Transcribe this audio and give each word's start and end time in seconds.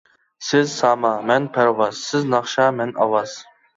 سىز 0.45 0.71
ساما، 0.77 1.11
مەن 1.31 1.45
پەرۋاز، 1.57 1.99
سىز 2.07 2.27
ناخشا، 2.33 2.67
مەن 2.81 2.95
ئاۋاز. 3.03 3.37